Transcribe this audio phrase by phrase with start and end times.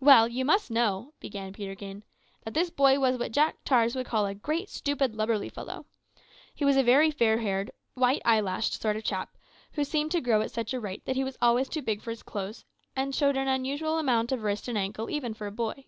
[0.00, 2.02] "Well, you must know," began Peterkin,
[2.42, 5.86] "that this boy was what Jack tars would call a `great, stupid, lubberly fellow.'
[6.56, 9.36] He was a very fair haired, white eyelashed sort of chap,
[9.76, 12.10] that seemed to grow at such a rate that he was always too big for
[12.10, 12.64] his clothes,
[12.96, 15.86] and showed an unusual amount of wrist and ankle even for a boy.